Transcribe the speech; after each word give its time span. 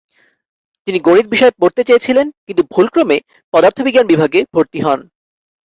তিনি 0.87 0.99
গণিত 0.99 1.25
বিষয়ে 1.27 1.57
পড়তে 1.59 1.81
চেয়েছিলেন, 1.83 2.27
কিন্তু 2.47 2.63
ভুলক্রমে 2.73 3.17
পদার্থবিজ্ঞান 3.53 4.05
বিভাগে 4.07 4.39
ভর্তি 4.53 4.79
হন। 4.85 4.99